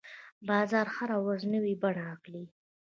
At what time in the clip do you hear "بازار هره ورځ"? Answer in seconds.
0.47-1.41